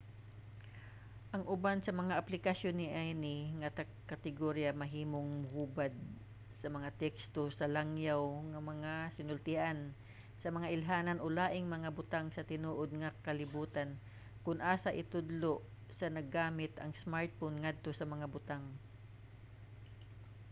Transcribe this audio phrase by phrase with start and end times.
[1.35, 3.69] ang uban sa mga aplikasyon niini nga
[4.11, 5.93] kategorya mahimong mohubad
[6.61, 9.77] sa mga teksto sa langyaw nga mga sinultian
[10.41, 13.89] sa mga ilhanan o laing mga butang sa tinuod nga kalibutan
[14.45, 15.55] kon asa itudlo
[15.97, 18.63] sa naggamit ang smartphone ngadto sa mga butang